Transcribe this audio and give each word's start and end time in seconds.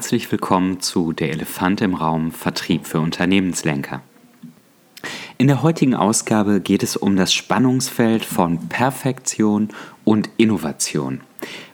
herzlich 0.00 0.32
willkommen 0.32 0.80
zu 0.80 1.12
Der 1.12 1.28
Elefant 1.28 1.82
im 1.82 1.92
Raum 1.92 2.32
Vertrieb 2.32 2.86
für 2.86 3.00
Unternehmenslenker. 3.00 4.00
In 5.36 5.46
der 5.46 5.60
heutigen 5.62 5.94
Ausgabe 5.94 6.62
geht 6.62 6.82
es 6.82 6.96
um 6.96 7.16
das 7.16 7.34
Spannungsfeld 7.34 8.24
von 8.24 8.70
Perfektion 8.70 9.68
und 10.04 10.30
Innovation 10.38 11.20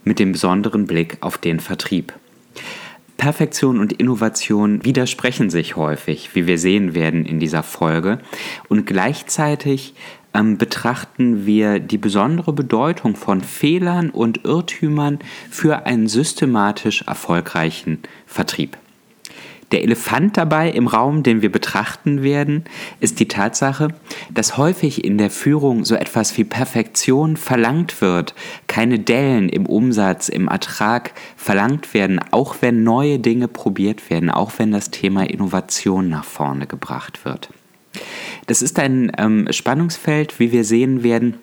mit 0.03 0.19
dem 0.19 0.33
besonderen 0.33 0.89
Blick 0.89 1.19
auf 1.21 1.39
den 1.39 1.61
Vertrieb. 1.61 2.15
Perfektion 3.17 3.79
und 3.79 3.93
Innovation 3.93 4.85
widersprechen 4.85 5.49
sich 5.49 5.77
häufig, 5.77 6.35
wie 6.35 6.49
wir 6.49 6.59
sehen 6.59 6.97
werden 6.97 7.27
in 7.27 7.39
dieser 7.39 7.63
Folge, 7.63 8.19
und 8.69 8.87
gleichzeitig 8.87 9.95
ähm, 10.37 10.59
betrachten 10.59 11.47
wir 11.47 11.81
die 11.81 11.99
besondere 11.99 12.53
Bedeutung 12.53 13.17
von 13.17 13.41
Fehlern 13.41 14.11
und 14.11 14.45
Irrtümern 14.45 15.19
für 15.51 15.87
einen 15.87 16.09
systematisch 16.09 17.03
erfolgreichen 17.03 18.01
Vertrieb. 18.27 18.77
Der 19.73 19.83
Elefant 19.83 20.37
dabei 20.37 20.71
im 20.71 20.87
Raum, 20.87 21.25
den 21.25 21.43
wir 21.43 21.51
betrachten 21.51 22.23
werden, 22.23 22.65
ist 23.01 23.19
die 23.19 23.27
Tatsache, 23.27 23.89
dass 24.31 24.57
häufig 24.57 25.05
in 25.05 25.19
der 25.19 25.31
Führung 25.31 25.85
so 25.85 25.97
etwas 25.97 26.37
wie 26.39 26.45
Perfektion 26.45 27.37
verlangt 27.37 28.01
wird, 28.01 28.35
keine 28.69 29.01
Dellen 29.01 29.49
im 29.49 29.67
Umsatz, 29.67 30.29
im 30.29 30.47
Ertrag 30.47 31.15
verlangt 31.37 31.95
werden, 31.95 32.21
auch 32.31 32.57
wenn 32.61 32.85
neue 32.85 33.19
Dinge 33.19 33.49
probiert 33.49 34.09
werden, 34.09 34.31
auch 34.31 34.53
wenn 34.59 34.71
das 34.71 34.93
Thema 34.93 35.29
Innovation 35.29 36.09
nach 36.09 36.25
vorne 36.25 36.69
gebracht 36.69 37.25
wird. 37.25 37.49
Das 38.47 38.63
ist 38.63 38.79
ein 38.79 39.11
ähm, 39.19 39.49
Spannungsfeld, 39.51 40.39
wie 40.39 40.53
wir 40.53 40.65
sehen 40.65 41.03
werden, 41.03 41.35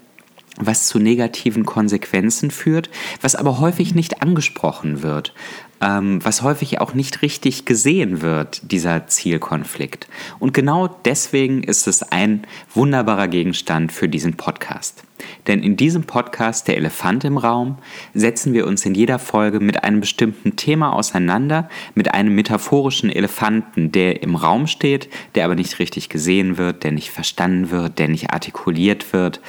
was 0.57 0.87
zu 0.87 0.99
negativen 0.99 1.65
Konsequenzen 1.65 2.51
führt, 2.51 2.89
was 3.21 3.35
aber 3.35 3.59
häufig 3.59 3.95
nicht 3.95 4.21
angesprochen 4.21 5.01
wird, 5.01 5.33
ähm, 5.81 6.23
was 6.23 6.41
häufig 6.41 6.79
auch 6.79 6.93
nicht 6.93 7.21
richtig 7.21 7.65
gesehen 7.65 8.21
wird, 8.21 8.71
dieser 8.71 9.07
Zielkonflikt. 9.07 10.07
Und 10.39 10.53
genau 10.53 10.87
deswegen 10.87 11.63
ist 11.63 11.87
es 11.87 12.03
ein 12.03 12.45
wunderbarer 12.73 13.27
Gegenstand 13.27 13.91
für 13.91 14.07
diesen 14.07 14.35
Podcast. 14.35 15.03
Denn 15.47 15.63
in 15.63 15.77
diesem 15.77 16.03
Podcast 16.03 16.67
Der 16.67 16.77
Elefant 16.77 17.23
im 17.23 17.37
Raum 17.37 17.77
setzen 18.13 18.53
wir 18.53 18.67
uns 18.67 18.85
in 18.85 18.93
jeder 18.93 19.19
Folge 19.19 19.59
mit 19.59 19.83
einem 19.83 20.01
bestimmten 20.01 20.55
Thema 20.55 20.93
auseinander, 20.93 21.69
mit 21.95 22.13
einem 22.13 22.35
metaphorischen 22.35 23.09
Elefanten, 23.09 23.91
der 23.91 24.21
im 24.21 24.35
Raum 24.35 24.67
steht, 24.67 25.09
der 25.35 25.45
aber 25.45 25.55
nicht 25.55 25.79
richtig 25.79 26.09
gesehen 26.09 26.57
wird, 26.57 26.83
der 26.83 26.91
nicht 26.91 27.11
verstanden 27.11 27.71
wird, 27.71 27.99
der 27.99 28.09
nicht 28.09 28.31
artikuliert 28.31 29.13
wird, 29.13 29.39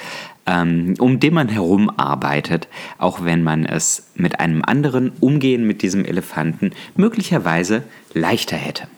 ähm, 0.46 0.94
um 0.98 1.20
den 1.20 1.34
man 1.34 1.48
herum 1.48 1.90
arbeitet, 1.96 2.68
auch 2.98 3.24
wenn 3.24 3.42
man 3.42 3.64
es 3.64 4.10
mit 4.14 4.40
einem 4.40 4.62
anderen 4.64 5.12
Umgehen 5.20 5.66
mit 5.66 5.82
diesem 5.82 6.04
Elefanten 6.04 6.72
möglicherweise 6.96 7.82
leichter 8.12 8.56
hätte. 8.56 8.88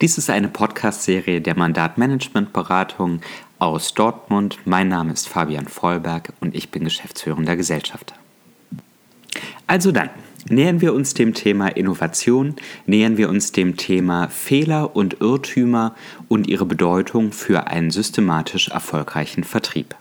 Dies 0.00 0.18
ist 0.18 0.30
eine 0.30 0.48
Podcast-Serie 0.48 1.40
der 1.40 1.56
Mandatmanagementberatung 1.56 3.20
aus 3.60 3.94
Dortmund. 3.94 4.58
Mein 4.64 4.88
Name 4.88 5.12
ist 5.12 5.28
Fabian 5.28 5.68
Vollberg 5.68 6.32
und 6.40 6.56
ich 6.56 6.70
bin 6.70 6.82
geschäftsführender 6.82 7.54
Gesellschafter. 7.54 8.16
Also 9.68 9.92
dann, 9.92 10.10
nähern 10.48 10.80
wir 10.80 10.94
uns 10.94 11.14
dem 11.14 11.34
Thema 11.34 11.68
Innovation, 11.68 12.54
nähern 12.86 13.16
wir 13.16 13.28
uns 13.28 13.52
dem 13.52 13.76
Thema 13.76 14.28
Fehler 14.28 14.96
und 14.96 15.20
Irrtümer 15.20 15.94
und 16.28 16.46
ihre 16.46 16.66
Bedeutung 16.66 17.32
für 17.32 17.66
einen 17.66 17.90
systematisch 17.90 18.68
erfolgreichen 18.68 19.44
Vertrieb. 19.44 19.94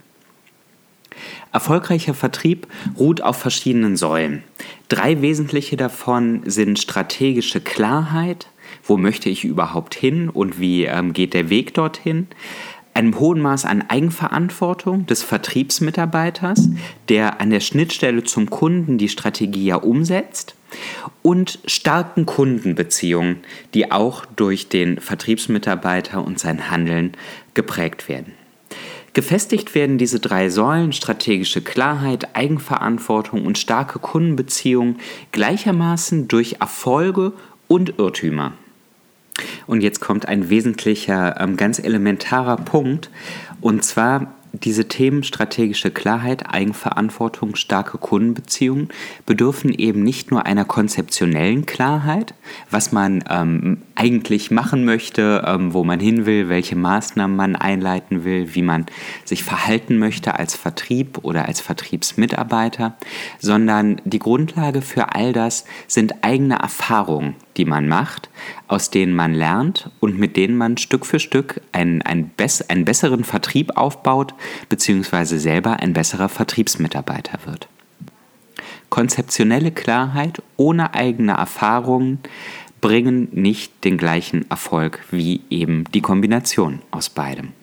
Erfolgreicher 1.51 2.13
Vertrieb 2.13 2.67
ruht 2.97 3.21
auf 3.21 3.37
verschiedenen 3.37 3.97
Säulen. 3.97 4.43
Drei 4.87 5.21
wesentliche 5.21 5.75
davon 5.75 6.41
sind 6.45 6.79
strategische 6.79 7.59
Klarheit, 7.59 8.47
wo 8.83 8.97
möchte 8.97 9.29
ich 9.29 9.43
überhaupt 9.43 9.93
hin 9.93 10.29
und 10.29 10.59
wie 10.59 10.85
ähm, 10.85 11.13
geht 11.13 11.33
der 11.33 11.49
Weg 11.49 11.73
dorthin. 11.73 12.27
Einem 12.93 13.19
hohen 13.19 13.41
Maß 13.41 13.65
an 13.65 13.83
Eigenverantwortung 13.87 15.05
des 15.05 15.23
Vertriebsmitarbeiters, 15.23 16.69
der 17.09 17.39
an 17.39 17.49
der 17.49 17.61
Schnittstelle 17.61 18.23
zum 18.23 18.49
Kunden 18.49 18.97
die 18.97 19.09
Strategie 19.09 19.65
ja 19.65 19.77
umsetzt 19.77 20.55
und 21.21 21.59
starken 21.65 22.25
Kundenbeziehungen, 22.25 23.37
die 23.73 23.91
auch 23.91 24.25
durch 24.25 24.69
den 24.69 24.99
Vertriebsmitarbeiter 24.99 26.25
und 26.25 26.39
sein 26.39 26.69
Handeln 26.69 27.13
geprägt 27.53 28.09
werden. 28.09 28.33
Gefestigt 29.13 29.75
werden 29.75 29.97
diese 29.97 30.21
drei 30.21 30.49
Säulen 30.49 30.93
strategische 30.93 31.61
Klarheit, 31.61 32.35
Eigenverantwortung 32.35 33.45
und 33.45 33.57
starke 33.57 33.99
Kundenbeziehungen 33.99 34.99
gleichermaßen 35.33 36.29
durch 36.29 36.57
Erfolge 36.61 37.33
und 37.67 37.99
Irrtümer. 37.99 38.53
Und 39.67 39.81
jetzt 39.81 39.99
kommt 39.99 40.27
ein 40.27 40.49
wesentlicher, 40.49 41.39
ähm, 41.39 41.57
ganz 41.57 41.79
elementarer 41.79 42.57
Punkt. 42.57 43.09
Und 43.61 43.83
zwar 43.83 44.33
diese 44.53 44.87
Themen 44.87 45.23
strategische 45.23 45.91
Klarheit, 45.91 46.49
Eigenverantwortung, 46.49 47.55
starke 47.55 47.97
Kundenbeziehungen 47.97 48.89
bedürfen 49.25 49.73
eben 49.73 50.03
nicht 50.03 50.29
nur 50.29 50.45
einer 50.45 50.65
konzeptionellen 50.65 51.65
Klarheit, 51.65 52.33
was 52.69 52.91
man 52.91 53.23
ähm, 53.29 53.81
eigentlich 53.95 54.51
machen 54.51 54.83
möchte, 54.83 55.43
ähm, 55.47 55.73
wo 55.73 55.83
man 55.83 55.99
hin 55.99 56.25
will, 56.25 56.49
welche 56.49 56.75
Maßnahmen 56.75 57.35
man 57.35 57.55
einleiten 57.55 58.25
will, 58.25 58.53
wie 58.53 58.61
man 58.61 58.87
sich 59.23 59.43
verhalten 59.43 59.97
möchte 59.97 60.37
als 60.37 60.55
Vertrieb 60.55 61.19
oder 61.21 61.47
als 61.47 61.61
Vertriebsmitarbeiter, 61.61 62.97
sondern 63.39 64.01
die 64.03 64.19
Grundlage 64.19 64.81
für 64.81 65.15
all 65.15 65.31
das 65.31 65.65
sind 65.87 66.23
eigene 66.23 66.55
Erfahrungen, 66.55 67.35
die 67.57 67.65
man 67.65 67.87
macht, 67.87 68.29
aus 68.67 68.89
denen 68.89 69.13
man 69.13 69.33
lernt 69.33 69.89
und 69.99 70.17
mit 70.17 70.37
denen 70.37 70.57
man 70.57 70.77
Stück 70.77 71.05
für 71.05 71.19
Stück 71.19 71.61
einen, 71.71 72.01
einen, 72.01 72.29
bess 72.29 72.61
einen 72.61 72.85
besseren 72.85 73.23
Vertrieb 73.23 73.77
aufbaut, 73.77 74.33
beziehungsweise 74.69 75.39
selber 75.39 75.79
ein 75.79 75.93
besserer 75.93 76.29
Vertriebsmitarbeiter 76.29 77.39
wird. 77.45 77.67
Konzeptionelle 78.89 79.71
Klarheit 79.71 80.41
ohne 80.57 80.93
eigene 80.93 81.33
Erfahrungen 81.33 82.19
bringen 82.81 83.29
nicht 83.31 83.83
den 83.85 83.97
gleichen 83.97 84.49
Erfolg 84.49 84.99
wie 85.11 85.41
eben 85.49 85.85
die 85.93 86.01
Kombination 86.01 86.81
aus 86.91 87.09
beidem. 87.09 87.53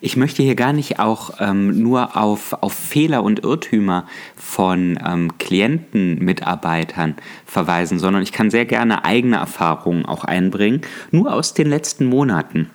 Ich 0.00 0.16
möchte 0.16 0.42
hier 0.42 0.54
gar 0.54 0.72
nicht 0.72 1.00
auch 1.00 1.32
ähm, 1.40 1.82
nur 1.82 2.16
auf, 2.16 2.52
auf 2.60 2.72
Fehler 2.72 3.24
und 3.24 3.42
Irrtümer 3.42 4.06
von 4.36 4.98
ähm, 5.04 5.36
Klienten, 5.38 6.24
Mitarbeitern 6.24 7.16
verweisen, 7.44 7.98
sondern 7.98 8.22
ich 8.22 8.32
kann 8.32 8.50
sehr 8.50 8.64
gerne 8.64 9.04
eigene 9.04 9.36
Erfahrungen 9.36 10.06
auch 10.06 10.24
einbringen, 10.24 10.82
nur 11.10 11.32
aus 11.32 11.52
den 11.52 11.68
letzten 11.68 12.06
Monaten. 12.06 12.70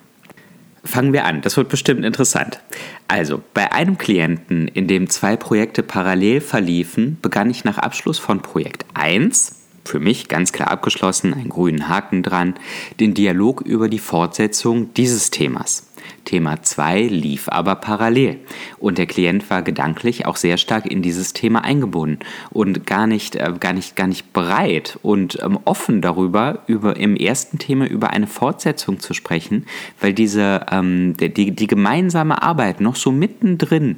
Fangen 0.84 1.14
wir 1.14 1.24
an, 1.24 1.40
das 1.40 1.56
wird 1.56 1.70
bestimmt 1.70 2.04
interessant. 2.04 2.60
Also, 3.08 3.42
bei 3.54 3.72
einem 3.72 3.96
Klienten, 3.96 4.68
in 4.68 4.86
dem 4.86 5.08
zwei 5.08 5.34
Projekte 5.34 5.82
parallel 5.82 6.42
verliefen, 6.42 7.16
begann 7.22 7.48
ich 7.48 7.64
nach 7.64 7.78
Abschluss 7.78 8.18
von 8.18 8.42
Projekt 8.42 8.84
1 8.92 9.62
für 9.86 10.00
mich 10.00 10.28
ganz 10.28 10.52
klar 10.52 10.70
abgeschlossen, 10.70 11.32
einen 11.32 11.48
grünen 11.48 11.88
Haken 11.88 12.22
dran, 12.22 12.54
den 13.00 13.14
Dialog 13.14 13.62
über 13.62 13.88
die 13.88 13.98
Fortsetzung 13.98 14.92
dieses 14.94 15.30
Themas. 15.30 15.86
Thema 16.24 16.62
2 16.62 17.02
lief 17.02 17.48
aber 17.48 17.76
parallel 17.76 18.38
und 18.78 18.98
der 18.98 19.06
Klient 19.06 19.48
war 19.50 19.62
gedanklich 19.62 20.26
auch 20.26 20.36
sehr 20.36 20.56
stark 20.56 20.86
in 20.86 21.02
dieses 21.02 21.32
Thema 21.32 21.64
eingebunden 21.64 22.20
und 22.50 22.86
gar 22.86 23.06
nicht, 23.06 23.36
äh, 23.36 23.52
gar 23.58 23.72
nicht, 23.72 23.96
gar 23.96 24.06
nicht 24.06 24.32
bereit 24.32 24.98
und 25.02 25.38
ähm, 25.42 25.58
offen 25.64 26.00
darüber, 26.00 26.62
über 26.66 26.96
im 26.96 27.16
ersten 27.16 27.58
Thema 27.58 27.86
über 27.86 28.10
eine 28.10 28.26
Fortsetzung 28.26 29.00
zu 29.00 29.14
sprechen, 29.14 29.66
weil 30.00 30.12
diese 30.12 30.66
ähm, 30.70 31.16
die, 31.18 31.50
die 31.50 31.66
gemeinsame 31.66 32.42
Arbeit 32.42 32.80
noch 32.80 32.96
so 32.96 33.12
mittendrin 33.12 33.96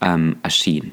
ähm, 0.00 0.36
erschien. 0.42 0.92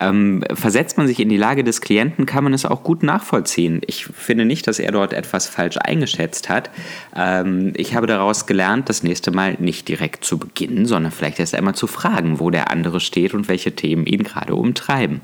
Ähm, 0.00 0.42
versetzt 0.52 0.98
man 0.98 1.06
sich 1.06 1.20
in 1.20 1.28
die 1.28 1.36
Lage 1.36 1.64
des 1.64 1.80
Klienten, 1.80 2.26
kann 2.26 2.44
man 2.44 2.52
es 2.52 2.64
auch 2.64 2.82
gut 2.82 3.02
nachvollziehen. 3.02 3.80
Ich 3.86 4.06
finde 4.06 4.44
nicht, 4.44 4.66
dass 4.66 4.78
er 4.78 4.92
dort 4.92 5.12
etwas 5.12 5.46
falsch 5.46 5.76
eingeschätzt 5.76 6.48
hat. 6.48 6.70
Ähm, 7.16 7.72
ich 7.76 7.94
habe 7.94 8.06
daraus 8.06 8.46
gelernt, 8.46 8.88
das 8.88 9.02
nächste 9.02 9.30
Mal 9.30 9.56
nicht 9.58 9.88
direkt 9.88 10.24
zu 10.24 10.38
beginnen, 10.38 10.86
sondern 10.86 11.12
vielleicht 11.12 11.40
erst 11.40 11.54
einmal 11.54 11.74
zu 11.74 11.86
fragen, 11.86 12.40
wo 12.40 12.50
der 12.50 12.70
andere 12.70 13.00
steht 13.00 13.34
und 13.34 13.48
welche 13.48 13.74
Themen 13.74 14.06
ihn 14.06 14.24
gerade 14.24 14.54
umtreiben. 14.54 15.20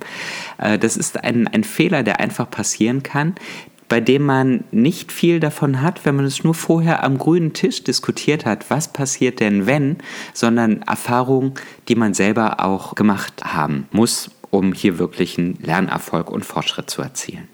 Äh, 0.59 0.79
das 0.79 0.97
ist 0.97 1.23
ein, 1.23 1.49
ein 1.49 1.65
Fehler, 1.65 2.03
der 2.03 2.21
einfach 2.21 2.51
passieren 2.51 3.03
kann, 3.03 3.35
bei 3.91 4.01
dem 4.01 4.23
man 4.23 4.63
nicht 4.71 5.11
viel 5.11 5.41
davon 5.41 5.83
hat, 5.83 6.07
wenn 6.07 6.15
man 6.15 6.25
es 6.25 6.45
nur 6.45 6.55
vorher 6.55 7.03
am 7.03 7.19
grünen 7.19 7.53
Tisch 7.53 7.83
diskutiert 7.83 8.47
hat, 8.47 8.71
was 8.71 8.93
passiert 8.93 9.41
denn 9.41 9.67
wenn, 9.67 9.97
sondern 10.33 10.83
Erfahrungen, 10.83 11.55
die 11.89 11.97
man 11.97 12.15
selber 12.15 12.65
auch 12.65 12.95
gemacht 12.95 13.43
haben 13.45 13.89
muss 13.91 14.31
um 14.51 14.73
hier 14.73 14.99
wirklich 14.99 15.39
einen 15.39 15.59
Lernerfolg 15.63 16.31
und 16.31 16.45
Fortschritt 16.45 16.91
zu 16.91 17.03
erzielen. 17.03 17.49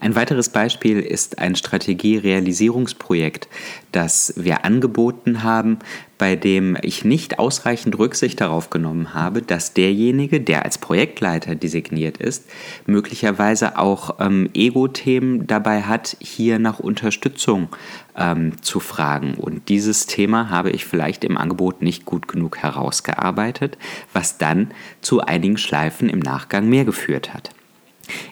Ein 0.00 0.14
weiteres 0.14 0.48
Beispiel 0.48 1.00
ist 1.00 1.38
ein 1.38 1.56
Strategie-Realisierungsprojekt, 1.56 3.48
das 3.92 4.32
wir 4.36 4.64
angeboten 4.64 5.42
haben, 5.42 5.78
bei 6.18 6.36
dem 6.36 6.76
ich 6.82 7.04
nicht 7.04 7.38
ausreichend 7.38 7.98
Rücksicht 7.98 8.40
darauf 8.40 8.68
genommen 8.68 9.14
habe, 9.14 9.40
dass 9.40 9.72
derjenige, 9.72 10.40
der 10.40 10.64
als 10.64 10.76
Projektleiter 10.76 11.54
designiert 11.54 12.18
ist, 12.18 12.44
möglicherweise 12.86 13.78
auch 13.78 14.16
ähm, 14.20 14.50
Ego-Themen 14.52 15.46
dabei 15.46 15.82
hat, 15.82 16.16
hier 16.20 16.58
nach 16.58 16.78
Unterstützung 16.78 17.68
ähm, 18.16 18.60
zu 18.62 18.80
fragen. 18.80 19.34
Und 19.34 19.68
dieses 19.70 20.06
Thema 20.06 20.50
habe 20.50 20.70
ich 20.70 20.84
vielleicht 20.84 21.24
im 21.24 21.38
Angebot 21.38 21.80
nicht 21.80 22.04
gut 22.04 22.28
genug 22.28 22.58
herausgearbeitet, 22.58 23.78
was 24.12 24.36
dann 24.36 24.72
zu 25.00 25.20
einigen 25.20 25.56
Schleifen 25.56 26.10
im 26.10 26.18
Nachgang 26.18 26.68
mehr 26.68 26.84
geführt 26.84 27.32
hat. 27.32 27.50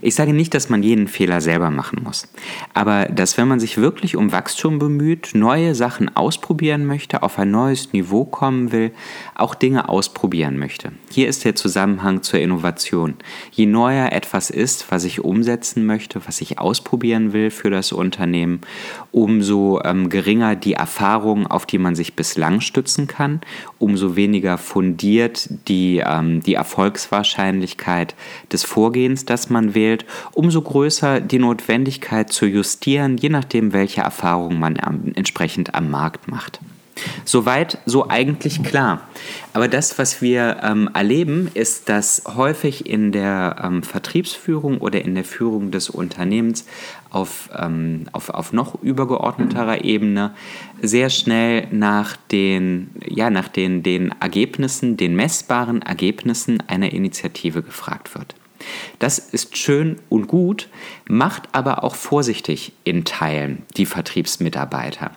Ich 0.00 0.14
sage 0.14 0.32
nicht, 0.32 0.54
dass 0.54 0.68
man 0.68 0.82
jeden 0.82 1.08
Fehler 1.08 1.40
selber 1.40 1.70
machen 1.70 2.02
muss, 2.02 2.28
aber 2.74 3.06
dass 3.06 3.36
wenn 3.36 3.48
man 3.48 3.60
sich 3.60 3.78
wirklich 3.78 4.16
um 4.16 4.32
Wachstum 4.32 4.78
bemüht, 4.78 5.30
neue 5.34 5.74
Sachen 5.74 6.14
ausprobieren 6.16 6.86
möchte, 6.86 7.22
auf 7.22 7.38
ein 7.38 7.50
neues 7.50 7.92
Niveau 7.92 8.24
kommen 8.24 8.72
will, 8.72 8.92
auch 9.34 9.54
Dinge 9.54 9.88
ausprobieren 9.88 10.58
möchte. 10.58 10.92
Hier 11.10 11.28
ist 11.28 11.44
der 11.44 11.54
Zusammenhang 11.54 12.22
zur 12.22 12.40
Innovation. 12.40 13.14
Je 13.50 13.66
neuer 13.66 14.12
etwas 14.12 14.50
ist, 14.50 14.90
was 14.90 15.04
ich 15.04 15.24
umsetzen 15.24 15.86
möchte, 15.86 16.20
was 16.26 16.40
ich 16.40 16.58
ausprobieren 16.58 17.32
will 17.32 17.50
für 17.50 17.70
das 17.70 17.92
Unternehmen, 17.92 18.60
umso 19.12 19.80
ähm, 19.84 20.08
geringer 20.08 20.56
die 20.56 20.74
Erfahrung, 20.74 21.46
auf 21.46 21.66
die 21.66 21.78
man 21.78 21.94
sich 21.94 22.14
bislang 22.14 22.60
stützen 22.60 23.06
kann, 23.06 23.40
umso 23.78 24.16
weniger 24.16 24.58
fundiert 24.58 25.48
die, 25.68 26.02
ähm, 26.04 26.40
die 26.42 26.54
Erfolgswahrscheinlichkeit 26.54 28.14
des 28.52 28.64
Vorgehens, 28.64 29.24
das 29.24 29.50
man 29.50 29.67
wählt, 29.74 30.04
umso 30.32 30.62
größer 30.62 31.20
die 31.20 31.38
Notwendigkeit 31.38 32.32
zu 32.32 32.46
justieren, 32.46 33.16
je 33.16 33.28
nachdem, 33.28 33.72
welche 33.72 34.00
Erfahrungen 34.00 34.58
man 34.58 34.76
entsprechend 35.14 35.74
am 35.74 35.90
Markt 35.90 36.28
macht. 36.28 36.60
Soweit 37.24 37.78
so 37.86 38.08
eigentlich 38.08 38.62
klar. 38.62 39.02
Aber 39.52 39.68
das, 39.68 39.98
was 39.98 40.22
wir 40.22 40.58
ähm, 40.62 40.90
erleben, 40.94 41.50
ist, 41.54 41.88
dass 41.88 42.22
häufig 42.26 42.86
in 42.86 43.12
der 43.12 43.56
ähm, 43.62 43.82
Vertriebsführung 43.82 44.78
oder 44.78 45.04
in 45.04 45.14
der 45.14 45.24
Führung 45.24 45.70
des 45.70 45.90
Unternehmens 45.90 46.66
auf, 47.10 47.50
ähm, 47.56 48.04
auf, 48.12 48.30
auf 48.30 48.52
noch 48.52 48.82
übergeordneterer 48.82 49.84
Ebene 49.84 50.34
sehr 50.82 51.10
schnell 51.10 51.66
nach 51.70 52.16
den, 52.16 52.90
ja, 53.06 53.30
nach 53.30 53.48
den, 53.48 53.82
den 53.82 54.14
Ergebnissen, 54.20 54.96
den 54.96 55.16
messbaren 55.16 55.82
Ergebnissen 55.82 56.62
einer 56.66 56.92
Initiative 56.92 57.62
gefragt 57.62 58.14
wird. 58.14 58.34
Das 58.98 59.18
ist 59.18 59.56
schön 59.56 59.96
und 60.08 60.26
gut, 60.26 60.68
macht 61.08 61.48
aber 61.52 61.84
auch 61.84 61.94
vorsichtig 61.94 62.72
in 62.84 63.04
Teilen 63.04 63.62
die 63.76 63.86
Vertriebsmitarbeiter. 63.86 65.12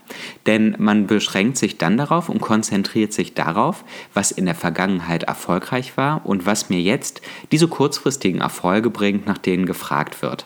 Denn 0.45 0.75
man 0.77 1.07
beschränkt 1.07 1.57
sich 1.57 1.77
dann 1.77 1.97
darauf 1.97 2.29
und 2.29 2.41
konzentriert 2.41 3.13
sich 3.13 3.33
darauf, 3.33 3.83
was 4.13 4.31
in 4.31 4.45
der 4.45 4.55
Vergangenheit 4.55 5.23
erfolgreich 5.23 5.97
war 5.97 6.25
und 6.25 6.45
was 6.45 6.69
mir 6.69 6.81
jetzt 6.81 7.21
diese 7.51 7.67
kurzfristigen 7.67 8.41
Erfolge 8.41 8.89
bringt, 8.89 9.25
nach 9.25 9.37
denen 9.37 9.65
gefragt 9.65 10.21
wird. 10.21 10.45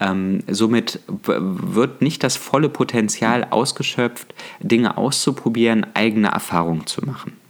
Ähm, 0.00 0.42
somit 0.48 1.00
wird 1.06 2.02
nicht 2.02 2.24
das 2.24 2.36
volle 2.36 2.68
Potenzial 2.68 3.46
ausgeschöpft, 3.50 4.34
Dinge 4.60 4.96
auszuprobieren, 4.96 5.86
eigene 5.94 6.28
Erfahrungen 6.28 6.86
zu 6.86 7.04
machen. 7.04 7.43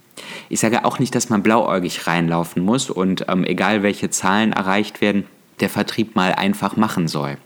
Ich 0.49 0.59
sage 0.59 0.85
auch 0.85 0.99
nicht, 0.99 1.15
dass 1.15 1.29
man 1.29 1.43
blauäugig 1.43 2.07
reinlaufen 2.07 2.63
muss 2.63 2.89
und 2.89 3.25
ähm, 3.27 3.43
egal 3.43 3.83
welche 3.83 4.09
Zahlen 4.09 4.53
erreicht 4.53 5.01
werden, 5.01 5.25
der 5.59 5.69
Vertrieb 5.69 6.15
mal 6.15 6.33
einfach 6.33 6.75
machen 6.75 7.07
soll. 7.07 7.37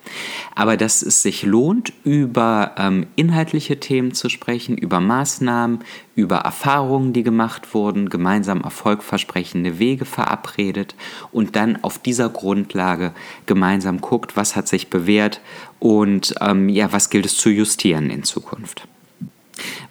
Aber 0.55 0.77
dass 0.77 1.01
es 1.01 1.21
sich 1.21 1.43
lohnt, 1.43 1.93
über 2.03 2.73
ähm, 2.77 3.07
inhaltliche 3.15 3.79
Themen 3.79 4.13
zu 4.13 4.29
sprechen, 4.29 4.77
über 4.77 4.99
Maßnahmen, 4.99 5.79
über 6.15 6.37
Erfahrungen, 6.37 7.13
die 7.13 7.23
gemacht 7.23 7.73
wurden, 7.73 8.09
gemeinsam 8.09 8.61
erfolgversprechende 8.61 9.79
Wege 9.79 10.05
verabredet 10.05 10.95
und 11.31 11.55
dann 11.55 11.83
auf 11.83 11.99
dieser 11.99 12.29
Grundlage 12.29 13.13
gemeinsam 13.45 14.01
guckt, 14.01 14.35
was 14.35 14.55
hat 14.55 14.67
sich 14.67 14.89
bewährt 14.89 15.41
und 15.79 16.33
ähm, 16.41 16.69
ja, 16.69 16.91
was 16.91 17.09
gilt 17.09 17.25
es 17.25 17.37
zu 17.37 17.49
justieren 17.49 18.09
in 18.09 18.23
Zukunft. 18.23 18.87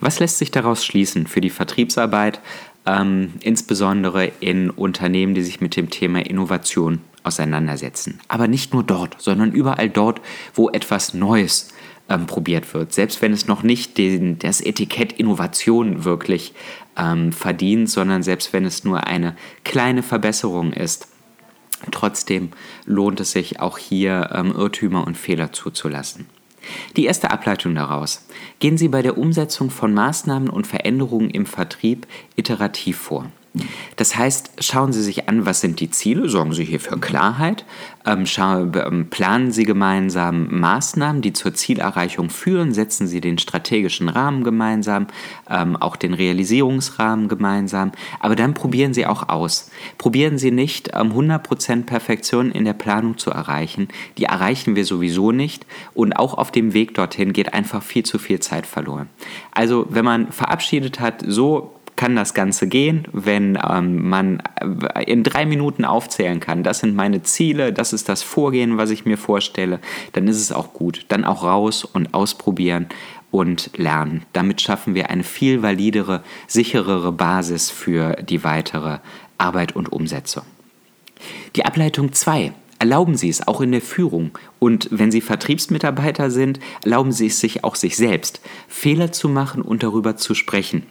Was 0.00 0.18
lässt 0.18 0.38
sich 0.38 0.50
daraus 0.50 0.84
schließen 0.84 1.26
für 1.26 1.40
die 1.40 1.50
Vertriebsarbeit, 1.50 2.40
ähm, 2.88 3.34
insbesondere 3.42 4.32
in 4.40 4.70
Unternehmen, 4.70 5.34
die 5.34 5.42
sich 5.42 5.60
mit 5.60 5.76
dem 5.76 5.90
Thema 5.90 6.24
Innovation 6.24 7.00
auseinandersetzen? 7.22 8.20
Aber 8.28 8.48
nicht 8.48 8.72
nur 8.72 8.82
dort, 8.82 9.20
sondern 9.20 9.52
überall 9.52 9.90
dort, 9.90 10.20
wo 10.54 10.70
etwas 10.70 11.12
Neues 11.14 11.68
ähm, 12.08 12.26
probiert 12.26 12.72
wird. 12.72 12.92
Selbst 12.92 13.20
wenn 13.20 13.32
es 13.32 13.46
noch 13.46 13.62
nicht 13.62 13.98
den, 13.98 14.38
das 14.38 14.60
Etikett 14.60 15.12
Innovation 15.12 16.04
wirklich 16.04 16.54
ähm, 16.96 17.32
verdient, 17.32 17.90
sondern 17.90 18.22
selbst 18.22 18.52
wenn 18.52 18.64
es 18.64 18.84
nur 18.84 19.06
eine 19.06 19.36
kleine 19.64 20.02
Verbesserung 20.02 20.72
ist. 20.72 21.08
Trotzdem 21.92 22.50
lohnt 22.86 23.20
es 23.20 23.32
sich 23.32 23.60
auch 23.60 23.78
hier 23.78 24.30
ähm, 24.32 24.52
Irrtümer 24.52 25.06
und 25.06 25.16
Fehler 25.16 25.52
zuzulassen. 25.52 26.26
Die 26.96 27.06
erste 27.06 27.30
Ableitung 27.30 27.74
daraus. 27.74 28.26
Gehen 28.58 28.78
Sie 28.78 28.88
bei 28.88 29.02
der 29.02 29.18
Umsetzung 29.18 29.70
von 29.70 29.94
Maßnahmen 29.94 30.50
und 30.50 30.66
Veränderungen 30.66 31.30
im 31.30 31.46
Vertrieb 31.46 32.06
iterativ 32.36 32.98
vor. 32.98 33.30
Das 33.96 34.16
heißt, 34.16 34.52
schauen 34.60 34.92
Sie 34.92 35.02
sich 35.02 35.28
an, 35.28 35.46
was 35.46 35.60
sind 35.60 35.80
die 35.80 35.90
Ziele, 35.90 36.28
sorgen 36.28 36.52
Sie 36.52 36.64
hier 36.64 36.80
für 36.80 36.98
Klarheit, 36.98 37.64
ähm, 38.06 38.24
ähm, 38.38 39.10
planen 39.10 39.50
Sie 39.52 39.64
gemeinsam 39.64 40.48
Maßnahmen, 40.60 41.22
die 41.22 41.32
zur 41.32 41.54
Zielerreichung 41.54 42.30
führen, 42.30 42.72
setzen 42.72 43.06
Sie 43.06 43.20
den 43.20 43.38
strategischen 43.38 44.08
Rahmen 44.08 44.44
gemeinsam, 44.44 45.08
ähm, 45.50 45.76
auch 45.76 45.96
den 45.96 46.14
Realisierungsrahmen 46.14 47.28
gemeinsam, 47.28 47.92
aber 48.20 48.36
dann 48.36 48.54
probieren 48.54 48.94
Sie 48.94 49.06
auch 49.06 49.28
aus. 49.28 49.70
Probieren 49.98 50.38
Sie 50.38 50.50
nicht, 50.50 50.96
100% 50.96 51.72
ähm, 51.72 51.86
Perfektion 51.86 52.50
in 52.50 52.64
der 52.64 52.74
Planung 52.74 53.18
zu 53.18 53.30
erreichen, 53.30 53.88
die 54.16 54.24
erreichen 54.24 54.76
wir 54.76 54.84
sowieso 54.84 55.32
nicht 55.32 55.66
und 55.94 56.14
auch 56.14 56.34
auf 56.34 56.50
dem 56.50 56.72
Weg 56.74 56.94
dorthin 56.94 57.32
geht 57.32 57.52
einfach 57.52 57.82
viel 57.82 58.04
zu 58.04 58.18
viel 58.18 58.40
Zeit 58.40 58.66
verloren. 58.66 59.08
Also 59.52 59.86
wenn 59.90 60.04
man 60.04 60.32
verabschiedet 60.32 61.00
hat, 61.00 61.24
so 61.26 61.77
kann 61.98 62.16
das 62.16 62.32
Ganze 62.32 62.68
gehen, 62.68 63.06
wenn 63.12 63.58
ähm, 63.68 64.08
man 64.08 64.40
äh, 64.94 65.02
in 65.02 65.24
drei 65.24 65.44
Minuten 65.44 65.84
aufzählen 65.84 66.38
kann, 66.38 66.62
das 66.62 66.78
sind 66.78 66.94
meine 66.94 67.24
Ziele, 67.24 67.72
das 67.72 67.92
ist 67.92 68.08
das 68.08 68.22
Vorgehen, 68.22 68.78
was 68.78 68.90
ich 68.90 69.04
mir 69.04 69.18
vorstelle, 69.18 69.80
dann 70.12 70.28
ist 70.28 70.40
es 70.40 70.52
auch 70.52 70.72
gut. 70.72 71.04
Dann 71.08 71.24
auch 71.24 71.42
raus 71.42 71.84
und 71.84 72.14
ausprobieren 72.14 72.86
und 73.32 73.76
lernen. 73.76 74.22
Damit 74.32 74.60
schaffen 74.60 74.94
wir 74.94 75.10
eine 75.10 75.24
viel 75.24 75.60
validere, 75.60 76.22
sicherere 76.46 77.10
Basis 77.12 77.68
für 77.70 78.14
die 78.22 78.44
weitere 78.44 78.98
Arbeit 79.36 79.74
und 79.74 79.92
Umsetzung. 79.92 80.44
Die 81.56 81.64
Ableitung 81.64 82.12
2. 82.12 82.52
Erlauben 82.78 83.16
Sie 83.16 83.28
es 83.28 83.48
auch 83.48 83.60
in 83.60 83.72
der 83.72 83.82
Führung. 83.82 84.38
Und 84.60 84.86
wenn 84.92 85.10
Sie 85.10 85.20
Vertriebsmitarbeiter 85.20 86.30
sind, 86.30 86.60
erlauben 86.84 87.10
Sie 87.10 87.26
es 87.26 87.40
sich 87.40 87.64
auch 87.64 87.74
sich 87.74 87.96
selbst, 87.96 88.40
Fehler 88.68 89.10
zu 89.10 89.28
machen 89.28 89.62
und 89.62 89.82
darüber 89.82 90.16
zu 90.16 90.36
sprechen. 90.36 90.86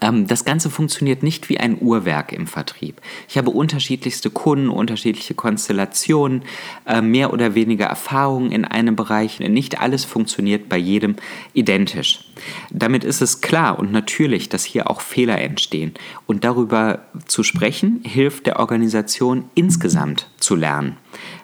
Ähm, 0.00 0.26
das 0.26 0.44
Ganze 0.44 0.70
funktioniert 0.70 1.22
nicht 1.22 1.48
wie 1.48 1.58
ein 1.58 1.78
Uhrwerk 1.80 2.32
im 2.32 2.46
Vertrieb. 2.46 3.00
Ich 3.28 3.38
habe 3.38 3.50
unterschiedlichste 3.50 4.30
Kunden, 4.30 4.68
unterschiedliche 4.68 5.34
Konstellationen, 5.34 6.42
äh, 6.86 7.00
mehr 7.00 7.32
oder 7.32 7.54
weniger 7.54 7.86
Erfahrungen 7.86 8.52
in 8.52 8.64
einem 8.64 8.96
Bereich. 8.96 9.40
Nicht 9.40 9.80
alles 9.80 10.04
funktioniert 10.04 10.68
bei 10.68 10.76
jedem 10.76 11.16
identisch. 11.54 12.24
Damit 12.70 13.02
ist 13.02 13.22
es 13.22 13.40
klar 13.40 13.78
und 13.78 13.90
natürlich, 13.90 14.48
dass 14.48 14.64
hier 14.64 14.90
auch 14.90 15.00
Fehler 15.00 15.40
entstehen. 15.40 15.94
Und 16.26 16.44
darüber 16.44 17.00
zu 17.26 17.42
sprechen, 17.42 18.02
hilft 18.04 18.46
der 18.46 18.60
Organisation 18.60 19.44
insgesamt 19.54 20.28
zu 20.38 20.54
lernen. 20.54 20.96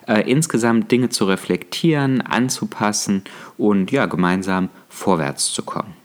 Äh, 0.07 0.29
insgesamt 0.29 0.91
Dinge 0.91 1.09
zu 1.09 1.25
reflektieren, 1.25 2.21
anzupassen 2.21 3.23
und 3.57 3.91
ja, 3.91 4.05
gemeinsam 4.05 4.69
vorwärts 4.87 5.51
zu 5.51 5.63
kommen. 5.63 6.04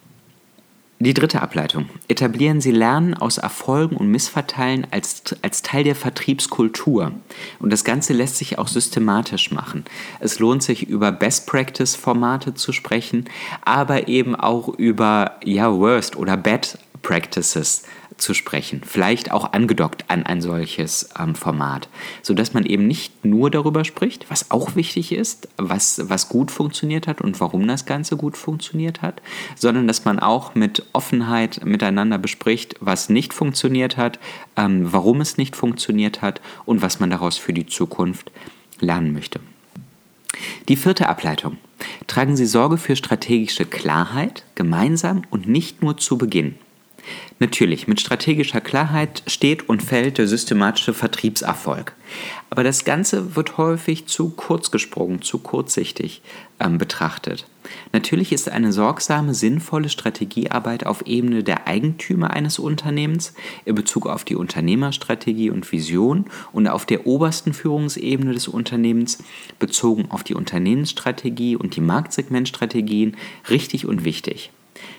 Die 1.02 1.14
dritte 1.14 1.40
Ableitung. 1.40 1.88
Etablieren 2.09 2.61
Sie 2.61 2.73
Lernen 2.73 3.14
aus 3.14 3.38
Erfolgen 3.38 3.97
und 3.97 4.11
Missverteilen 4.11 4.87
als, 4.90 5.23
als 5.40 5.62
Teil 5.62 5.83
der 5.83 5.95
Vertriebskultur. 5.95 7.12
Und 7.59 7.73
das 7.73 7.85
Ganze 7.85 8.12
lässt 8.12 8.37
sich 8.37 8.59
auch 8.59 8.69
systematisch 8.69 9.50
machen. 9.50 9.87
Es 10.19 10.40
lohnt 10.40 10.62
sich, 10.62 10.87
über 10.90 11.11
Best-Practice-Formate 11.11 12.52
zu 12.52 12.73
sprechen, 12.73 13.30
aber 13.62 14.09
eben 14.09 14.37
auch 14.37 14.69
über 14.69 15.37
ja, 15.42 15.73
Worst- 15.73 16.16
oder 16.16 16.37
Bad-Practices 16.37 17.85
zu 18.20 18.34
sprechen, 18.34 18.82
vielleicht 18.84 19.32
auch 19.32 19.52
angedockt 19.52 20.04
an 20.08 20.24
ein 20.24 20.40
solches 20.40 21.10
ähm, 21.18 21.34
Format, 21.34 21.88
sodass 22.22 22.54
man 22.54 22.64
eben 22.66 22.86
nicht 22.86 23.24
nur 23.24 23.50
darüber 23.50 23.84
spricht, 23.84 24.30
was 24.30 24.50
auch 24.50 24.76
wichtig 24.76 25.12
ist, 25.12 25.48
was, 25.56 26.08
was 26.08 26.28
gut 26.28 26.50
funktioniert 26.50 27.06
hat 27.06 27.20
und 27.20 27.40
warum 27.40 27.66
das 27.66 27.86
Ganze 27.86 28.16
gut 28.16 28.36
funktioniert 28.36 29.02
hat, 29.02 29.22
sondern 29.56 29.86
dass 29.86 30.04
man 30.04 30.18
auch 30.18 30.54
mit 30.54 30.86
Offenheit 30.92 31.64
miteinander 31.64 32.18
bespricht, 32.18 32.76
was 32.80 33.08
nicht 33.08 33.34
funktioniert 33.34 33.96
hat, 33.96 34.18
ähm, 34.56 34.92
warum 34.92 35.20
es 35.20 35.36
nicht 35.36 35.56
funktioniert 35.56 36.22
hat 36.22 36.40
und 36.64 36.82
was 36.82 37.00
man 37.00 37.10
daraus 37.10 37.38
für 37.38 37.52
die 37.52 37.66
Zukunft 37.66 38.30
lernen 38.80 39.12
möchte. 39.12 39.40
Die 40.68 40.76
vierte 40.76 41.08
Ableitung. 41.08 41.58
Tragen 42.06 42.36
Sie 42.36 42.46
Sorge 42.46 42.76
für 42.76 42.96
strategische 42.96 43.64
Klarheit, 43.64 44.44
gemeinsam 44.54 45.22
und 45.30 45.48
nicht 45.48 45.82
nur 45.82 45.96
zu 45.96 46.18
Beginn. 46.18 46.54
Natürlich, 47.38 47.88
mit 47.88 48.00
strategischer 48.00 48.61
Klarheit 48.61 49.23
steht 49.26 49.69
und 49.69 49.83
fällt 49.83 50.19
der 50.19 50.26
systematische 50.26 50.92
Vertriebserfolg. 50.92 51.95
Aber 52.50 52.64
das 52.64 52.85
Ganze 52.85 53.37
wird 53.37 53.57
häufig 53.57 54.07
zu 54.07 54.30
kurz 54.30 54.71
gesprungen, 54.71 55.23
zu 55.23 55.38
kurzsichtig 55.38 56.23
ähm, 56.59 56.78
betrachtet. 56.78 57.47
Natürlich 57.92 58.33
ist 58.33 58.49
eine 58.49 58.73
sorgsame, 58.73 59.35
sinnvolle 59.35 59.88
Strategiearbeit 59.88 60.85
auf 60.87 61.07
Ebene 61.07 61.45
der 61.45 61.66
Eigentümer 61.66 62.30
eines 62.30 62.59
Unternehmens 62.59 63.35
in 63.64 63.75
Bezug 63.75 64.07
auf 64.07 64.25
die 64.25 64.37
Unternehmerstrategie 64.37 65.50
und 65.50 65.71
Vision 65.71 66.26
und 66.52 66.69
auf 66.69 66.87
der 66.87 67.07
obersten 67.07 67.52
Führungsebene 67.52 68.33
des 68.33 68.49
Unternehmens 68.49 69.23
bezogen 69.59 70.11
auf 70.11 70.25
die 70.25 70.35
Unternehmensstrategie 70.35 71.57
und 71.57 71.76
die 71.76 71.80
Marktsegmentstrategien 71.80 73.16
richtig 73.49 73.87
und 73.87 74.04
wichtig. 74.04 74.50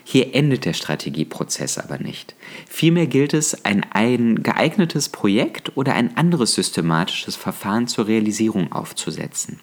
Hier 0.04 0.36
endet 0.36 0.66
der 0.66 0.74
Strategieprozess 0.74 1.78
aber 1.78 1.98
nicht. 1.98 2.36
Vielmehr 2.68 3.08
gilt 3.08 3.34
es, 3.34 3.66
ein, 3.66 3.86
ein 3.92 4.44
geeignetes 4.44 5.10
Projekt 5.10 5.76
oder 5.76 5.94
ein 5.94 6.18
anderes 6.18 6.56
systematisches 6.56 7.36
Verfahren 7.36 7.88
zur 7.88 8.08
Realisierung 8.08 8.72
aufzusetzen. 8.72 9.60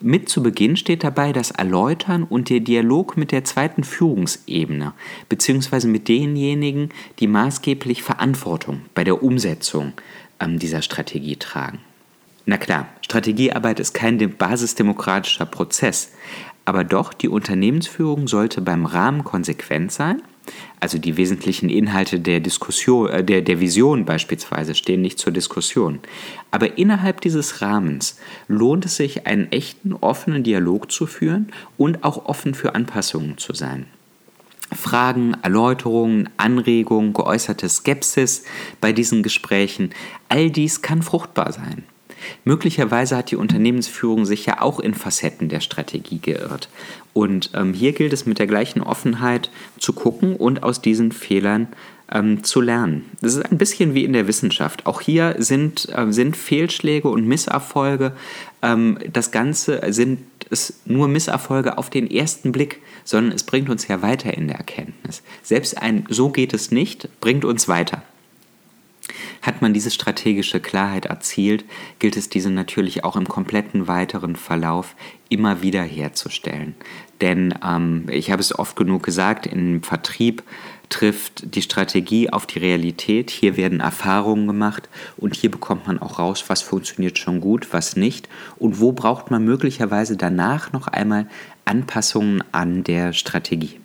Mit 0.00 0.28
zu 0.28 0.42
Beginn 0.42 0.76
steht 0.76 1.04
dabei 1.04 1.32
das 1.32 1.50
Erläutern 1.50 2.24
und 2.24 2.50
der 2.50 2.60
Dialog 2.60 3.16
mit 3.16 3.32
der 3.32 3.44
zweiten 3.44 3.82
Führungsebene, 3.82 4.92
beziehungsweise 5.30 5.88
mit 5.88 6.08
denjenigen, 6.08 6.90
die 7.18 7.26
maßgeblich 7.26 8.02
Verantwortung 8.02 8.82
bei 8.94 9.04
der 9.04 9.22
Umsetzung 9.22 9.94
ähm, 10.38 10.58
dieser 10.58 10.82
Strategie 10.82 11.36
tragen. 11.36 11.78
Na 12.44 12.58
klar, 12.58 12.88
Strategiearbeit 13.00 13.80
ist 13.80 13.94
kein 13.94 14.18
basisdemokratischer 14.36 15.46
Prozess, 15.46 16.12
aber 16.66 16.82
doch, 16.82 17.14
die 17.14 17.28
Unternehmensführung 17.28 18.26
sollte 18.28 18.60
beim 18.60 18.84
Rahmen 18.86 19.24
konsequent 19.24 19.92
sein. 19.92 20.20
Also 20.80 20.98
die 20.98 21.16
wesentlichen 21.16 21.68
Inhalte 21.68 22.20
der 22.20 22.40
Diskussion, 22.40 23.08
äh, 23.08 23.24
der, 23.24 23.40
der 23.40 23.60
Vision 23.60 24.04
beispielsweise 24.04 24.74
stehen 24.74 25.00
nicht 25.00 25.18
zur 25.18 25.32
Diskussion. 25.32 26.00
Aber 26.50 26.76
innerhalb 26.76 27.20
dieses 27.20 27.62
Rahmens 27.62 28.18
lohnt 28.48 28.84
es 28.84 28.96
sich, 28.96 29.26
einen 29.26 29.50
echten, 29.52 29.92
offenen 29.94 30.42
Dialog 30.42 30.90
zu 30.90 31.06
führen 31.06 31.52
und 31.76 32.04
auch 32.04 32.26
offen 32.26 32.54
für 32.54 32.74
Anpassungen 32.74 33.38
zu 33.38 33.54
sein. 33.54 33.86
Fragen, 34.72 35.34
Erläuterungen, 35.42 36.28
Anregungen, 36.36 37.12
geäußerte 37.12 37.68
Skepsis 37.68 38.44
bei 38.80 38.92
diesen 38.92 39.22
Gesprächen, 39.22 39.90
all 40.28 40.50
dies 40.50 40.82
kann 40.82 41.02
fruchtbar 41.02 41.52
sein. 41.52 41.84
Möglicherweise 42.44 43.16
hat 43.16 43.30
die 43.30 43.36
Unternehmensführung 43.36 44.26
sich 44.26 44.46
ja 44.46 44.60
auch 44.60 44.80
in 44.80 44.94
Facetten 44.94 45.48
der 45.48 45.60
Strategie 45.60 46.18
geirrt. 46.18 46.68
Und 47.12 47.50
ähm, 47.54 47.72
hier 47.72 47.92
gilt 47.92 48.12
es 48.12 48.26
mit 48.26 48.38
der 48.38 48.46
gleichen 48.46 48.82
Offenheit 48.82 49.50
zu 49.78 49.92
gucken 49.92 50.36
und 50.36 50.62
aus 50.62 50.82
diesen 50.82 51.12
Fehlern 51.12 51.68
ähm, 52.10 52.44
zu 52.44 52.60
lernen. 52.60 53.04
Das 53.20 53.34
ist 53.34 53.50
ein 53.50 53.58
bisschen 53.58 53.94
wie 53.94 54.04
in 54.04 54.12
der 54.12 54.28
Wissenschaft. 54.28 54.86
Auch 54.86 55.00
hier 55.00 55.36
sind, 55.38 55.88
äh, 55.94 56.12
sind 56.12 56.36
Fehlschläge 56.36 57.08
und 57.08 57.26
Misserfolge. 57.26 58.12
Ähm, 58.62 58.98
das 59.12 59.30
Ganze 59.30 59.80
sind 59.92 60.20
es 60.50 60.80
nur 60.84 61.08
Misserfolge 61.08 61.78
auf 61.78 61.90
den 61.90 62.10
ersten 62.10 62.52
Blick, 62.52 62.80
sondern 63.04 63.32
es 63.34 63.42
bringt 63.42 63.68
uns 63.68 63.88
ja 63.88 64.02
weiter 64.02 64.34
in 64.34 64.48
der 64.48 64.58
Erkenntnis. 64.58 65.22
Selbst 65.42 65.78
ein 65.78 66.04
So 66.08 66.30
geht 66.30 66.54
es 66.54 66.70
nicht 66.70 67.08
bringt 67.20 67.44
uns 67.44 67.68
weiter. 67.68 68.02
Hat 69.46 69.62
man 69.62 69.72
diese 69.72 69.92
strategische 69.92 70.58
Klarheit 70.58 71.04
erzielt, 71.04 71.64
gilt 72.00 72.16
es 72.16 72.28
diese 72.28 72.50
natürlich 72.50 73.04
auch 73.04 73.14
im 73.14 73.28
kompletten 73.28 73.86
weiteren 73.86 74.34
Verlauf 74.34 74.96
immer 75.28 75.62
wieder 75.62 75.84
herzustellen. 75.84 76.74
Denn 77.20 77.54
ähm, 77.64 78.06
ich 78.10 78.32
habe 78.32 78.40
es 78.40 78.58
oft 78.58 78.74
genug 78.74 79.04
gesagt, 79.04 79.46
im 79.46 79.84
Vertrieb 79.84 80.42
trifft 80.88 81.54
die 81.54 81.62
Strategie 81.62 82.28
auf 82.30 82.46
die 82.46 82.58
Realität. 82.58 83.30
Hier 83.30 83.56
werden 83.56 83.78
Erfahrungen 83.78 84.48
gemacht 84.48 84.88
und 85.16 85.36
hier 85.36 85.52
bekommt 85.52 85.86
man 85.86 86.00
auch 86.00 86.18
raus, 86.18 86.44
was 86.48 86.62
funktioniert 86.62 87.16
schon 87.16 87.40
gut, 87.40 87.72
was 87.72 87.94
nicht 87.94 88.28
und 88.58 88.80
wo 88.80 88.90
braucht 88.90 89.30
man 89.30 89.44
möglicherweise 89.44 90.16
danach 90.16 90.72
noch 90.72 90.88
einmal 90.88 91.28
Anpassungen 91.64 92.42
an 92.50 92.82
der 92.82 93.12
Strategie. 93.12 93.78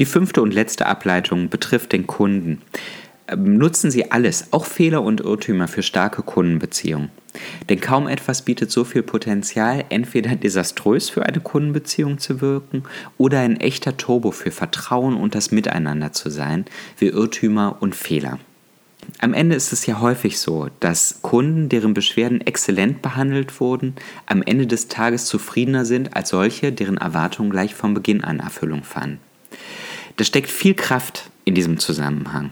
Die 0.00 0.04
fünfte 0.04 0.42
und 0.42 0.52
letzte 0.52 0.86
Ableitung 0.86 1.48
betrifft 1.48 1.92
den 1.92 2.08
Kunden. 2.08 2.62
Ähm, 3.28 3.58
nutzen 3.58 3.90
Sie 3.90 4.10
alles, 4.10 4.52
auch 4.52 4.64
Fehler 4.64 5.02
und 5.02 5.20
Irrtümer 5.20 5.68
für 5.68 5.82
starke 5.82 6.22
Kundenbeziehungen. 6.22 7.10
Denn 7.68 7.80
kaum 7.80 8.08
etwas 8.08 8.42
bietet 8.42 8.70
so 8.70 8.84
viel 8.84 9.02
Potenzial, 9.02 9.84
entweder 9.90 10.34
desaströs 10.34 11.10
für 11.10 11.24
eine 11.24 11.40
Kundenbeziehung 11.40 12.18
zu 12.18 12.40
wirken 12.40 12.84
oder 13.18 13.40
ein 13.40 13.60
echter 13.60 13.96
Turbo 13.96 14.30
für 14.30 14.50
Vertrauen 14.50 15.16
und 15.16 15.34
das 15.34 15.52
Miteinander 15.52 16.12
zu 16.12 16.30
sein, 16.30 16.64
wie 16.98 17.08
Irrtümer 17.08 17.76
und 17.80 17.94
Fehler. 17.94 18.38
Am 19.20 19.34
Ende 19.34 19.56
ist 19.56 19.72
es 19.72 19.86
ja 19.86 20.00
häufig 20.00 20.38
so, 20.38 20.68
dass 20.80 21.20
Kunden, 21.22 21.68
deren 21.68 21.94
Beschwerden 21.94 22.40
exzellent 22.40 23.00
behandelt 23.02 23.60
wurden, 23.60 23.94
am 24.26 24.42
Ende 24.42 24.66
des 24.66 24.88
Tages 24.88 25.26
zufriedener 25.26 25.84
sind 25.84 26.16
als 26.16 26.30
solche, 26.30 26.72
deren 26.72 26.96
Erwartungen 26.96 27.50
gleich 27.50 27.74
von 27.74 27.94
Beginn 27.94 28.24
an 28.24 28.40
Erfüllung 28.40 28.82
fanden. 28.82 29.20
Da 30.16 30.24
steckt 30.24 30.50
viel 30.50 30.74
Kraft 30.74 31.30
in 31.44 31.54
diesem 31.54 31.78
Zusammenhang. 31.78 32.50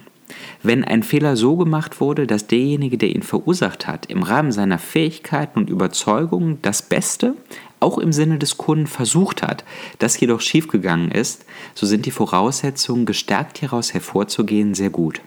Wenn 0.63 0.85
ein 0.85 1.03
Fehler 1.03 1.37
so 1.37 1.57
gemacht 1.57 2.01
wurde, 2.01 2.27
dass 2.27 2.47
derjenige, 2.47 2.99
der 2.99 3.15
ihn 3.15 3.23
verursacht 3.23 3.87
hat, 3.87 4.07
im 4.07 4.23
Rahmen 4.23 4.53
seiner 4.53 4.79
Fähigkeiten 4.79 5.59
und 5.59 5.71
Überzeugungen 5.71 6.59
das 6.63 6.83
Beste, 6.83 7.35
auch 7.81 7.99
im 7.99 8.13
Sinne 8.13 8.39
des 8.39 8.57
Kunden 8.57 8.87
versucht 8.87 9.43
hat, 9.43 9.65
das 9.99 10.19
jedoch 10.19 10.41
schiefgegangen 10.41 11.11
ist, 11.11 11.45
so 11.75 11.87
sind 11.87 12.07
die 12.07 12.11
Voraussetzungen, 12.11 13.07
gestärkt 13.07 13.59
hieraus 13.59 13.95
hervorzugehen, 13.95 14.75
sehr 14.75 14.91
gut. 14.91 15.21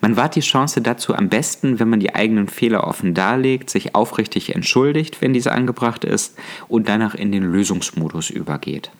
Man 0.00 0.16
wahrt 0.16 0.36
die 0.36 0.40
Chance 0.40 0.80
dazu 0.80 1.14
am 1.14 1.28
besten, 1.28 1.78
wenn 1.78 1.88
man 1.88 2.00
die 2.00 2.14
eigenen 2.14 2.48
Fehler 2.48 2.84
offen 2.86 3.14
darlegt, 3.14 3.70
sich 3.70 3.94
aufrichtig 3.94 4.54
entschuldigt, 4.54 5.22
wenn 5.22 5.32
diese 5.32 5.52
angebracht 5.52 6.04
ist, 6.04 6.36
und 6.68 6.88
danach 6.88 7.14
in 7.14 7.32
den 7.32 7.44
Lösungsmodus 7.44 8.30
übergeht. 8.30 8.90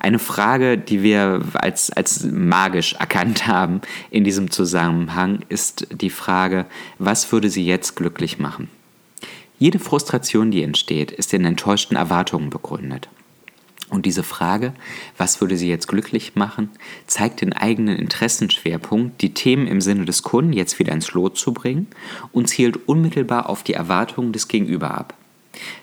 Eine 0.00 0.18
Frage, 0.18 0.78
die 0.78 1.02
wir 1.02 1.42
als, 1.52 1.90
als 1.90 2.24
magisch 2.24 2.94
erkannt 2.94 3.46
haben 3.46 3.82
in 4.10 4.24
diesem 4.24 4.50
Zusammenhang, 4.50 5.40
ist 5.50 5.88
die 5.92 6.08
Frage, 6.08 6.64
was 6.98 7.30
würde 7.32 7.50
sie 7.50 7.66
jetzt 7.66 7.96
glücklich 7.96 8.38
machen? 8.38 8.70
Jede 9.58 9.78
Frustration, 9.78 10.50
die 10.50 10.62
entsteht, 10.62 11.12
ist 11.12 11.34
in 11.34 11.44
enttäuschten 11.44 11.98
Erwartungen 11.98 12.48
begründet. 12.48 13.10
Und 13.90 14.06
diese 14.06 14.22
Frage, 14.22 14.72
was 15.18 15.42
würde 15.42 15.58
sie 15.58 15.68
jetzt 15.68 15.86
glücklich 15.86 16.34
machen, 16.34 16.70
zeigt 17.06 17.42
den 17.42 17.52
eigenen 17.52 17.98
Interessenschwerpunkt, 17.98 19.20
die 19.20 19.34
Themen 19.34 19.66
im 19.66 19.82
Sinne 19.82 20.06
des 20.06 20.22
Kunden 20.22 20.54
jetzt 20.54 20.78
wieder 20.78 20.94
ins 20.94 21.12
Lot 21.12 21.36
zu 21.36 21.52
bringen 21.52 21.88
und 22.32 22.48
zielt 22.48 22.88
unmittelbar 22.88 23.50
auf 23.50 23.64
die 23.64 23.74
Erwartungen 23.74 24.32
des 24.32 24.48
Gegenüber 24.48 24.92
ab. 24.92 25.14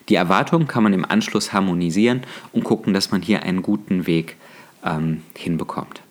Die 0.09 0.15
Erwartungen 0.15 0.67
kann 0.67 0.83
man 0.83 0.93
im 0.93 1.05
Anschluss 1.05 1.53
harmonisieren 1.53 2.21
und 2.51 2.63
gucken, 2.63 2.93
dass 2.93 3.11
man 3.11 3.21
hier 3.21 3.43
einen 3.43 3.61
guten 3.61 4.07
Weg 4.07 4.37
ähm, 4.85 5.23
hinbekommt. 5.35 6.01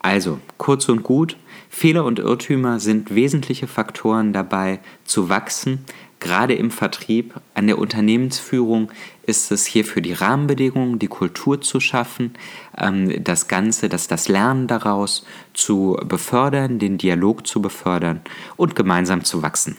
Also, 0.00 0.38
kurz 0.58 0.88
und 0.88 1.02
gut, 1.02 1.36
Fehler 1.70 2.04
und 2.04 2.18
Irrtümer 2.18 2.80
sind 2.80 3.14
wesentliche 3.14 3.66
Faktoren 3.66 4.32
dabei 4.32 4.80
zu 5.04 5.28
wachsen, 5.28 5.84
gerade 6.20 6.54
im 6.54 6.70
Vertrieb. 6.70 7.34
An 7.54 7.66
der 7.66 7.78
Unternehmensführung 7.78 8.90
ist 9.26 9.50
es 9.50 9.66
hier 9.66 9.84
für 9.84 10.00
die 10.00 10.12
Rahmenbedingungen, 10.12 10.98
die 10.98 11.08
Kultur 11.08 11.60
zu 11.60 11.80
schaffen, 11.80 12.34
ähm, 12.76 13.22
das 13.22 13.48
Ganze, 13.48 13.88
das, 13.88 14.08
das 14.08 14.28
Lernen 14.28 14.66
daraus 14.66 15.26
zu 15.52 15.98
befördern, 16.04 16.78
den 16.78 16.96
Dialog 16.96 17.46
zu 17.46 17.60
befördern 17.60 18.20
und 18.56 18.76
gemeinsam 18.76 19.24
zu 19.24 19.42
wachsen. 19.42 19.76